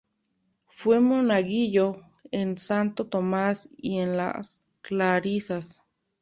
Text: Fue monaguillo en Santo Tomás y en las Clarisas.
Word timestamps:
Fue 0.67 0.99
monaguillo 0.99 2.01
en 2.31 2.57
Santo 2.57 3.05
Tomás 3.05 3.69
y 3.77 3.99
en 3.99 4.17
las 4.17 4.65
Clarisas. 4.81 5.83